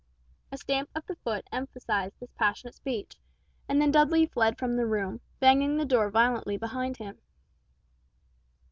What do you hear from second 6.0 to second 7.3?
violently behind him.